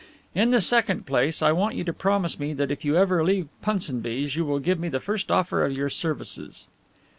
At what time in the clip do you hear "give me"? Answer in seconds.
4.57-4.89